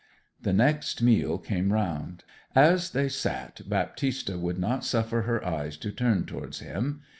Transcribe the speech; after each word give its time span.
The 0.41 0.51
next 0.51 1.03
meal 1.03 1.37
came 1.37 1.71
round. 1.71 2.23
As 2.55 2.89
they 2.89 3.07
sat, 3.07 3.61
Baptista 3.69 4.35
would 4.39 4.57
not 4.57 4.83
suffer 4.83 5.21
her 5.21 5.45
eyes 5.45 5.77
to 5.77 5.91
turn 5.91 6.25
towards 6.25 6.57
him. 6.57 7.03